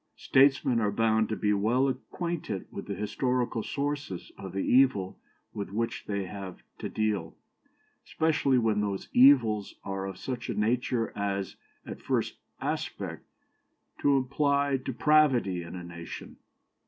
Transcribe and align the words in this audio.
Statesmen 0.17 0.79
are 0.79 0.91
bound 0.91 1.29
to 1.29 1.35
be 1.35 1.53
well 1.53 1.87
acquainted 1.87 2.65
with 2.71 2.87
the 2.87 2.95
historical 2.95 3.61
sources 3.61 4.31
of 4.35 4.51
the 4.51 4.63
evil 4.65 5.19
with 5.53 5.69
which 5.69 6.05
they 6.07 6.25
have 6.25 6.63
to 6.79 6.89
deal, 6.89 7.37
especially 8.03 8.57
when 8.57 8.81
those 8.81 9.09
evils 9.13 9.75
are 9.83 10.07
of 10.07 10.17
such 10.17 10.49
a 10.49 10.55
nature 10.55 11.13
as, 11.15 11.55
at 11.85 12.01
first 12.01 12.39
aspect, 12.59 13.27
to 13.99 14.17
imply 14.17 14.75
depravity 14.75 15.61
in 15.61 15.75
a 15.75 15.83
nation. 15.83 16.37